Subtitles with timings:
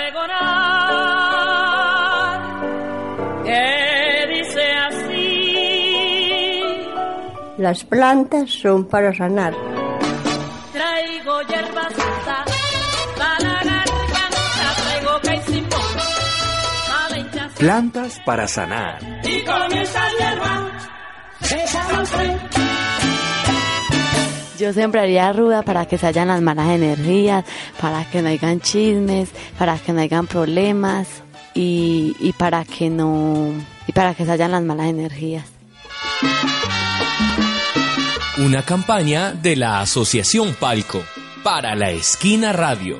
[0.00, 1.90] pregonar
[3.44, 5.90] que dice así.
[7.58, 9.54] Las plantas son para sanar.
[10.72, 12.44] Traigo hierba santa
[13.18, 15.12] para la garganta, traigo
[15.56, 15.98] hinchazón.
[17.58, 18.98] Plantas para sanar.
[19.24, 20.70] Y con esa hierba
[21.42, 22.69] se sana usted.
[24.60, 27.46] Yo sembraría ruda para que se hayan las malas energías,
[27.80, 31.08] para que no hayan chismes, para que no hayan problemas
[31.54, 33.54] y, y para que no
[33.86, 35.46] y para que se hayan las malas energías.
[38.36, 41.02] Una campaña de la Asociación Palco
[41.42, 42.98] para la Esquina Radio.